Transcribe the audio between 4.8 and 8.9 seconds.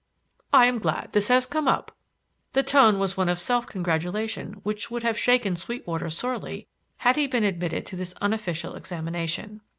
would have shaken Sweetwater sorely had he been admitted to this unofficial